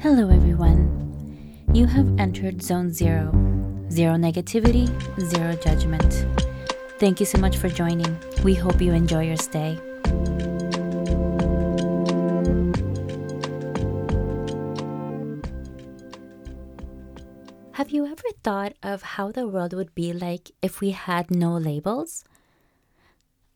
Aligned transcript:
Hello, 0.00 0.30
everyone. 0.30 1.66
You 1.74 1.86
have 1.86 2.20
entered 2.20 2.62
Zone 2.62 2.92
Zero. 2.92 3.32
Zero 3.90 4.14
negativity, 4.14 4.86
zero 5.20 5.56
judgment. 5.56 6.24
Thank 7.00 7.18
you 7.18 7.26
so 7.26 7.36
much 7.38 7.56
for 7.56 7.68
joining. 7.68 8.16
We 8.44 8.54
hope 8.54 8.80
you 8.80 8.92
enjoy 8.92 9.26
your 9.26 9.36
stay. 9.36 9.76
Have 17.72 17.90
you 17.90 18.06
ever 18.06 18.30
thought 18.44 18.74
of 18.84 19.02
how 19.02 19.32
the 19.32 19.48
world 19.48 19.74
would 19.74 19.96
be 19.96 20.12
like 20.12 20.52
if 20.62 20.80
we 20.80 20.92
had 20.92 21.28
no 21.28 21.56
labels? 21.56 22.22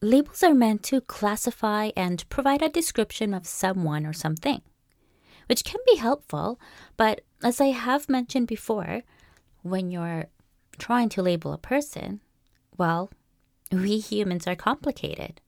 Labels 0.00 0.42
are 0.42 0.54
meant 0.54 0.82
to 0.84 1.00
classify 1.02 1.90
and 1.96 2.28
provide 2.28 2.62
a 2.62 2.68
description 2.68 3.32
of 3.32 3.46
someone 3.46 4.04
or 4.04 4.12
something, 4.12 4.60
which 5.48 5.64
can 5.64 5.80
be 5.86 5.96
helpful, 5.96 6.58
but 6.96 7.22
as 7.42 7.60
I 7.60 7.66
have 7.66 8.08
mentioned 8.08 8.46
before, 8.46 9.02
when 9.62 9.90
you're 9.90 10.26
trying 10.78 11.08
to 11.10 11.22
label 11.22 11.52
a 11.52 11.58
person, 11.58 12.20
well, 12.76 13.10
we 13.70 13.98
humans 13.98 14.46
are 14.46 14.56
complicated. 14.56 15.40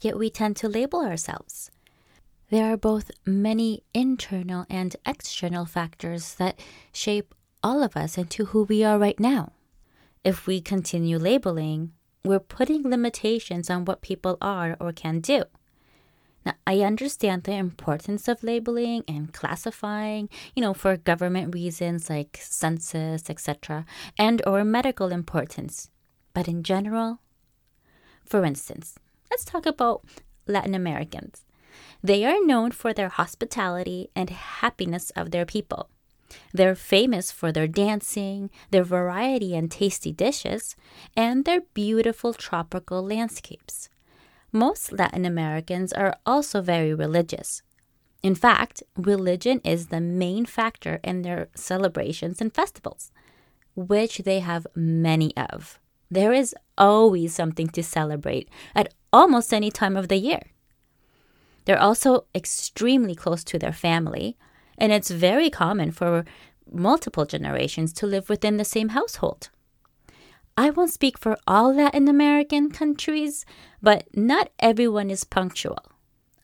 Yet 0.00 0.18
we 0.18 0.30
tend 0.30 0.56
to 0.56 0.68
label 0.68 1.00
ourselves. 1.00 1.70
There 2.50 2.72
are 2.72 2.76
both 2.76 3.10
many 3.24 3.84
internal 3.94 4.66
and 4.68 4.96
external 5.06 5.66
factors 5.66 6.34
that 6.34 6.58
shape 6.92 7.34
all 7.62 7.82
of 7.82 7.96
us 7.96 8.18
into 8.18 8.46
who 8.46 8.64
we 8.64 8.82
are 8.82 8.98
right 8.98 9.20
now. 9.20 9.52
If 10.24 10.46
we 10.46 10.60
continue 10.60 11.18
labeling, 11.18 11.92
we're 12.24 12.40
putting 12.40 12.82
limitations 12.82 13.70
on 13.70 13.84
what 13.84 14.02
people 14.02 14.36
are 14.40 14.76
or 14.80 14.92
can 14.92 15.20
do. 15.20 15.44
Now, 16.44 16.54
I 16.66 16.80
understand 16.80 17.44
the 17.44 17.52
importance 17.52 18.28
of 18.28 18.42
labeling 18.42 19.04
and 19.06 19.32
classifying, 19.32 20.28
you 20.54 20.62
know, 20.62 20.72
for 20.72 20.96
government 20.96 21.54
reasons 21.54 22.08
like 22.08 22.38
census, 22.40 23.28
etc., 23.28 23.84
and 24.18 24.40
or 24.46 24.64
medical 24.64 25.12
importance. 25.12 25.90
But 26.32 26.48
in 26.48 26.62
general, 26.62 27.20
for 28.24 28.44
instance, 28.44 28.98
let's 29.30 29.44
talk 29.44 29.66
about 29.66 30.04
Latin 30.46 30.74
Americans. 30.74 31.44
They 32.02 32.24
are 32.24 32.44
known 32.44 32.70
for 32.70 32.92
their 32.94 33.08
hospitality 33.08 34.08
and 34.16 34.30
happiness 34.30 35.10
of 35.10 35.30
their 35.30 35.44
people. 35.44 35.90
They're 36.52 36.76
famous 36.76 37.32
for 37.32 37.52
their 37.52 37.66
dancing, 37.66 38.50
their 38.70 38.84
variety 38.84 39.54
and 39.54 39.70
tasty 39.70 40.12
dishes, 40.12 40.76
and 41.16 41.44
their 41.44 41.62
beautiful 41.74 42.32
tropical 42.32 43.02
landscapes. 43.02 43.88
Most 44.52 44.92
Latin 44.92 45.24
Americans 45.24 45.92
are 45.92 46.16
also 46.26 46.60
very 46.60 46.92
religious. 46.92 47.62
In 48.22 48.34
fact, 48.34 48.82
religion 48.96 49.60
is 49.64 49.86
the 49.86 50.00
main 50.00 50.44
factor 50.44 51.00
in 51.02 51.22
their 51.22 51.48
celebrations 51.54 52.40
and 52.40 52.52
festivals, 52.52 53.12
which 53.74 54.18
they 54.18 54.40
have 54.40 54.66
many 54.74 55.34
of. 55.36 55.78
There 56.10 56.32
is 56.32 56.54
always 56.76 57.34
something 57.34 57.68
to 57.68 57.82
celebrate 57.82 58.48
at 58.74 58.92
almost 59.12 59.54
any 59.54 59.70
time 59.70 59.96
of 59.96 60.08
the 60.08 60.16
year. 60.16 60.42
They're 61.64 61.80
also 61.80 62.24
extremely 62.34 63.14
close 63.14 63.44
to 63.44 63.58
their 63.58 63.72
family, 63.72 64.36
and 64.76 64.92
it's 64.92 65.10
very 65.10 65.50
common 65.50 65.92
for 65.92 66.24
multiple 66.70 67.26
generations 67.26 67.92
to 67.92 68.06
live 68.06 68.28
within 68.28 68.56
the 68.56 68.64
same 68.64 68.90
household. 68.90 69.50
I 70.60 70.68
won't 70.68 70.92
speak 70.92 71.16
for 71.16 71.38
all 71.46 71.72
Latin 71.72 72.06
American 72.06 72.70
countries, 72.70 73.46
but 73.80 74.06
not 74.14 74.50
everyone 74.58 75.08
is 75.08 75.24
punctual. 75.24 75.82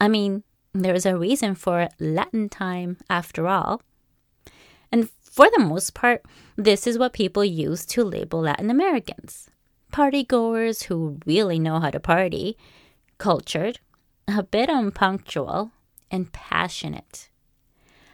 I 0.00 0.08
mean, 0.08 0.42
there 0.72 0.94
is 0.94 1.04
a 1.04 1.18
reason 1.18 1.54
for 1.54 1.90
Latin 2.00 2.48
time 2.48 2.96
after 3.10 3.46
all. 3.46 3.82
And 4.90 5.10
for 5.20 5.50
the 5.54 5.62
most 5.62 5.92
part, 5.92 6.22
this 6.56 6.86
is 6.86 6.96
what 6.96 7.12
people 7.12 7.44
use 7.44 7.84
to 7.92 8.04
label 8.04 8.40
Latin 8.40 8.70
Americans 8.70 9.50
partygoers 9.92 10.84
who 10.84 11.18
really 11.26 11.58
know 11.58 11.78
how 11.78 11.90
to 11.90 12.00
party, 12.00 12.56
cultured, 13.18 13.80
a 14.26 14.42
bit 14.42 14.70
unpunctual, 14.70 15.72
and 16.10 16.32
passionate. 16.32 17.28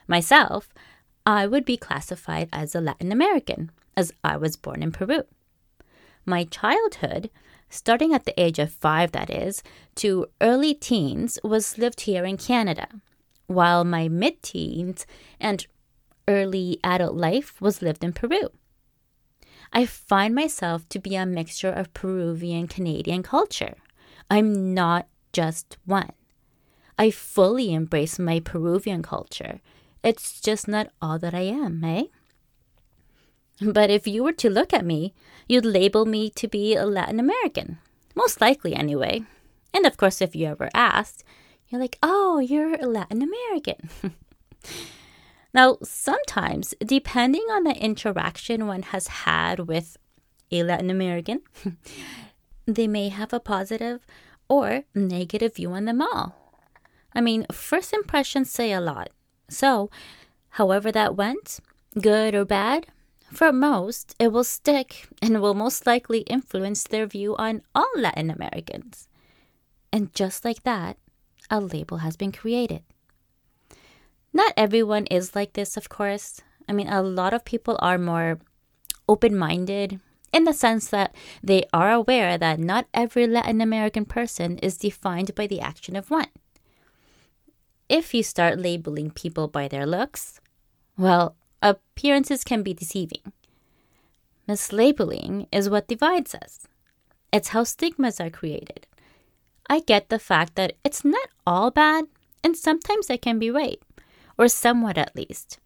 Myself, 0.09 0.75
I 1.25 1.47
would 1.47 1.65
be 1.65 1.77
classified 1.77 2.49
as 2.53 2.75
a 2.75 2.81
Latin 2.81 3.13
American, 3.13 3.71
as 3.97 4.13
I 4.25 4.37
was 4.37 4.57
born 4.57 4.83
in 4.83 4.91
Peru. 4.91 5.23
My 6.25 6.45
childhood, 6.45 7.31
starting 7.69 8.13
at 8.15 8.25
the 8.25 8.41
age 8.41 8.59
of 8.59 8.73
five, 8.73 9.13
that 9.13 9.31
is, 9.31 9.63
to 9.97 10.27
early 10.41 10.75
teens, 10.75 11.39
was 11.43 11.79
lived 11.79 12.03
here 12.03 12.25
in 12.25 12.37
Canada, 12.37 12.89
while 13.47 13.85
my 13.85 14.09
mid 14.09 14.43
teens 14.43 15.07
and 15.41 15.67
early 16.29 16.79
adult 16.85 17.17
life 17.17 17.61
was 17.61 17.83
lived 17.83 18.05
in 18.05 18.13
Peru. 18.13 18.51
I 19.73 19.87
find 19.87 20.35
myself 20.35 20.89
to 20.91 20.99
be 20.99 21.17
a 21.17 21.27
mixture 21.27 21.73
of 21.73 21.95
Peruvian 21.95 22.69
Canadian 22.69 23.23
culture. 23.23 23.75
I'm 24.31 24.75
not 24.75 25.09
just 25.33 25.79
one. 25.85 26.13
I 26.99 27.11
fully 27.11 27.73
embrace 27.73 28.19
my 28.19 28.41
Peruvian 28.41 29.03
culture. 29.03 29.61
It's 30.05 30.41
just 30.41 30.69
not 30.69 30.91
all 31.01 31.19
that 31.19 31.35
I 31.35 31.43
am, 31.43 31.83
eh? 31.85 32.05
But 33.63 33.91
if 33.91 34.07
you 34.07 34.25
were 34.25 34.33
to 34.33 34.51
look 34.51 34.73
at 34.73 34.85
me, 34.85 35.15
you'd 35.49 35.65
label 35.65 36.05
me 36.05 36.31
to 36.31 36.49
be 36.49 36.75
a 36.75 36.87
Latin 36.87 37.21
American. 37.21 37.79
Most 38.15 38.41
likely, 38.41 38.75
anyway. 38.75 39.25
And 39.73 39.87
of 39.87 39.97
course, 39.97 40.21
if 40.21 40.35
you 40.35 40.47
ever 40.47 40.69
asked, 40.75 41.25
you're 41.69 41.81
like, 41.81 41.99
oh, 42.03 42.39
you're 42.39 42.75
a 42.75 42.87
Latin 42.87 43.23
American. 43.23 43.89
now, 45.55 45.79
sometimes, 45.83 46.75
depending 46.85 47.47
on 47.51 47.65
the 47.65 47.77
interaction 47.77 48.67
one 48.67 48.83
has 48.83 49.07
had 49.09 49.61
with 49.61 49.97
a 50.51 50.63
Latin 50.63 50.91
American, 50.91 51.43
they 52.67 52.87
may 52.87 53.09
have 53.09 53.33
a 53.33 53.41
positive 53.41 54.05
or 54.49 54.85
negative 54.95 55.57
view 55.57 55.73
on 55.73 55.85
them 55.85 56.03
all. 56.03 56.61
I 57.15 57.21
mean, 57.21 57.47
first 57.53 57.93
impressions 57.93 58.51
say 58.51 58.73
a 58.73 58.81
lot. 58.81 59.11
So, 59.49 59.91
however 60.51 60.91
that 60.93 61.17
went, 61.17 61.61
good 62.01 62.35
or 62.35 62.45
bad, 62.45 62.87
for 63.33 63.53
most, 63.53 64.15
it 64.19 64.33
will 64.33 64.45
stick 64.45 65.09
and 65.21 65.41
will 65.41 65.55
most 65.55 65.87
likely 65.87 66.21
influence 66.21 66.85
their 66.85 67.07
view 67.07 67.35
on 67.37 67.63
all 67.75 67.91
Latin 67.97 68.31
Americans. 68.31 69.09
And 69.93 70.15
just 70.15 70.45
like 70.45 70.63
that, 70.65 70.99
a 71.51 71.61
label 71.61 71.99
has 71.99 72.17
been 72.17 72.33
created. 72.33 72.83
Not 74.33 74.53
everyone 74.57 75.07
is 75.07 75.35
like 75.35 75.55
this, 75.55 75.77
of 75.77 75.89
course. 75.89 76.41
I 76.69 76.73
mean, 76.73 76.89
a 76.89 77.03
lot 77.03 77.35
of 77.35 77.45
people 77.45 77.77
are 77.81 77.99
more 77.99 78.39
open 79.09 79.37
minded 79.37 80.01
in 80.33 80.45
the 80.45 80.55
sense 80.55 80.89
that 80.89 81.15
they 81.43 81.65
are 81.73 81.93
aware 81.93 82.39
that 82.39 82.59
not 82.59 82.87
every 82.95 83.27
Latin 83.27 83.61
American 83.61 84.05
person 84.05 84.59
is 84.59 84.79
defined 84.79 85.35
by 85.35 85.47
the 85.47 85.61
action 85.61 85.97
of 85.97 86.11
one. 86.11 86.29
If 87.89 88.15
you 88.15 88.23
start 88.23 88.59
labeling 88.59 89.11
people 89.11 89.49
by 89.49 89.69
their 89.69 89.85
looks, 89.85 90.41
well, 90.97 91.37
appearances 91.63 92.45
can 92.45 92.63
be 92.63 92.75
deceiving. 92.75 93.33
Mislabeling 94.49 95.47
is 95.53 95.71
what 95.71 95.89
divides 95.89 96.35
us. 96.35 96.67
It's 97.33 97.49
how 97.49 97.65
stigmas 97.65 98.21
are 98.21 98.31
created. 98.31 98.87
I 99.71 99.81
get 99.81 100.09
the 100.09 100.19
fact 100.19 100.57
that 100.57 100.75
it's 100.85 101.05
not 101.05 101.29
all 101.47 101.71
bad, 101.71 102.07
and 102.43 102.57
sometimes 102.57 103.09
it 103.09 103.23
can 103.23 103.39
be 103.39 103.51
right, 103.51 103.81
or 104.37 104.49
somewhat 104.49 104.99
at 104.99 105.17
least. 105.17 105.59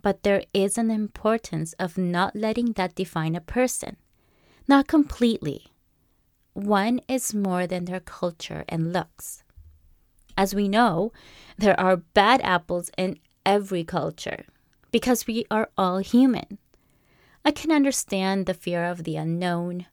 But 0.00 0.22
there 0.22 0.44
is 0.54 0.78
an 0.78 0.90
importance 0.90 1.74
of 1.74 1.98
not 1.98 2.36
letting 2.36 2.72
that 2.72 2.94
define 2.94 3.34
a 3.34 3.40
person. 3.40 3.96
Not 4.68 4.86
completely. 4.86 5.66
One 6.54 7.00
is 7.08 7.34
more 7.34 7.66
than 7.66 7.86
their 7.86 8.00
culture 8.00 8.64
and 8.68 8.92
looks. 8.92 9.42
As 10.36 10.54
we 10.54 10.68
know, 10.68 11.12
there 11.58 11.78
are 11.78 11.96
bad 11.96 12.40
apples 12.42 12.90
in 12.96 13.18
every 13.44 13.84
culture 13.84 14.44
because 14.92 15.26
we 15.26 15.44
are 15.50 15.70
all 15.76 15.98
human. 15.98 16.58
I 17.44 17.50
can 17.50 17.72
understand 17.72 18.46
the 18.46 18.54
fear 18.54 18.84
of 18.84 19.02
the 19.02 19.16
unknown, 19.16 19.86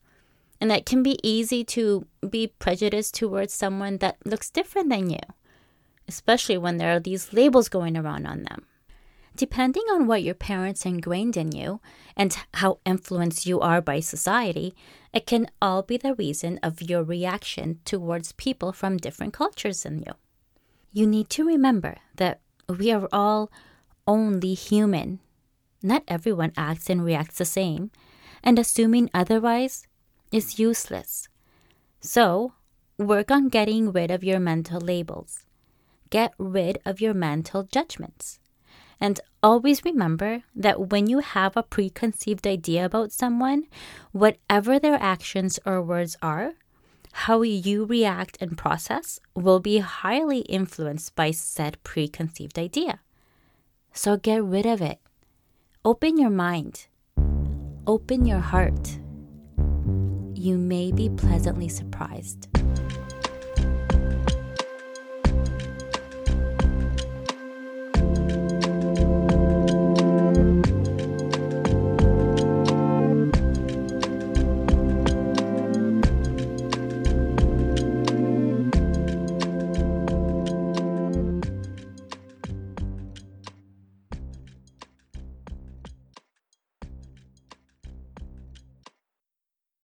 and 0.62 0.72
it 0.72 0.86
can 0.86 1.02
be 1.02 1.20
easy 1.24 1.64
to 1.64 2.06
be 2.30 2.48
prejudiced 2.60 3.16
towards 3.16 3.54
someone 3.54 3.98
that 3.98 4.18
looks 4.26 4.52
different 4.52 4.90
than 4.90 5.10
you, 5.10 5.20
especially 6.08 6.58
when 6.58 6.78
there 6.78 6.96
are 6.96 7.00
these 7.00 7.34
labels 7.34 7.70
going 7.70 7.98
around 7.98 8.28
on 8.28 8.44
them. 8.44 8.66
Depending 9.36 9.84
on 9.92 10.06
what 10.06 10.22
your 10.22 10.36
parents 10.36 10.86
ingrained 10.86 11.38
in 11.38 11.54
you 11.54 11.80
and 12.18 12.38
how 12.56 12.80
influenced 12.86 13.46
you 13.46 13.62
are 13.62 13.82
by 13.82 14.02
society, 14.02 14.76
it 15.14 15.26
can 15.26 15.48
all 15.62 15.82
be 15.82 15.96
the 15.96 16.14
reason 16.16 16.60
of 16.62 16.82
your 16.82 17.04
reaction 17.04 17.80
towards 17.86 18.34
people 18.34 18.74
from 18.74 18.98
different 18.98 19.34
cultures 19.34 19.84
than 19.84 20.00
you. 20.00 20.14
You 20.92 21.08
need 21.08 21.30
to 21.30 21.46
remember 21.46 21.98
that 22.18 22.42
we 22.68 22.92
are 22.92 23.08
all 23.14 23.50
only 24.10 24.56
human. 24.56 25.20
Not 25.84 26.04
everyone 26.08 26.52
acts 26.58 26.90
and 26.90 27.06
reacts 27.06 27.38
the 27.38 27.46
same, 27.46 27.92
and 28.44 28.58
assuming 28.58 29.10
otherwise 29.14 29.86
is 30.32 30.58
useless. 30.58 31.30
So, 32.02 32.54
work 32.98 33.30
on 33.30 33.50
getting 33.50 33.92
rid 33.92 34.10
of 34.10 34.24
your 34.24 34.40
mental 34.40 34.82
labels. 34.82 35.46
Get 36.10 36.34
rid 36.40 36.80
of 36.86 37.00
your 37.00 37.14
mental 37.14 37.64
judgments. 37.64 38.40
And 39.00 39.20
always 39.44 39.86
remember 39.86 40.44
that 40.56 40.90
when 40.90 41.08
you 41.08 41.20
have 41.20 41.56
a 41.56 41.64
preconceived 41.64 42.48
idea 42.48 42.86
about 42.86 43.12
someone, 43.12 43.68
whatever 44.12 44.80
their 44.80 44.98
actions 45.00 45.60
or 45.66 45.84
words 45.84 46.18
are, 46.22 46.54
how 47.12 47.44
you 47.44 47.86
react 47.86 48.38
and 48.42 48.58
process 48.58 49.20
will 49.36 49.60
be 49.60 49.78
highly 49.78 50.40
influenced 50.40 51.16
by 51.16 51.32
said 51.32 51.78
preconceived 51.84 52.58
idea. 52.58 53.00
So 53.94 54.18
get 54.18 54.44
rid 54.44 54.66
of 54.66 54.82
it. 54.82 55.00
Open 55.84 56.18
your 56.18 56.30
mind. 56.30 56.88
Open 57.88 58.26
your 58.26 58.40
heart. 58.40 59.00
You 60.36 60.58
may 60.58 60.92
be 60.92 61.10
pleasantly 61.10 61.70
surprised. 61.70 62.48